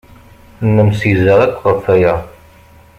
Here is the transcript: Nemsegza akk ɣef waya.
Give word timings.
Nemsegza 0.75 1.33
akk 1.45 1.55
ɣef 1.67 1.81
waya. 1.91 2.15